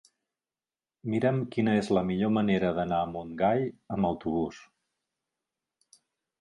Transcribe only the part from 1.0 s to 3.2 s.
Mira'm quina és la millor manera d'anar a